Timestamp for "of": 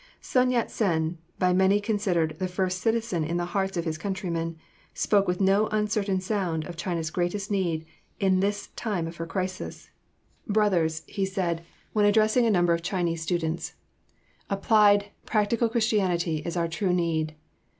3.77-3.85, 6.65-6.75, 9.05-9.17, 12.73-12.81